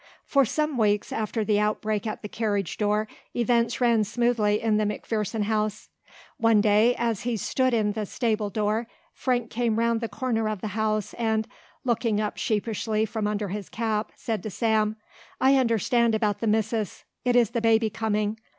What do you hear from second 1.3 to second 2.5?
the outbreak at the